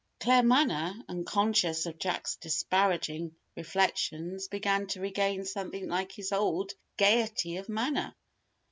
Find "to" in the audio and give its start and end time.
4.87-4.99